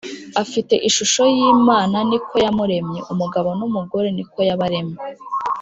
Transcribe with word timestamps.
afite 0.43 0.73
ishusho 0.87 1.21
y’Imana 1.35 1.97
ni 2.09 2.19
ko 2.25 2.33
yamuremye, 2.43 2.99
umugabo 3.11 3.49
n’umugore 3.59 4.07
ni 4.15 4.23
ko 4.31 4.39
yabaremye. 4.49 4.97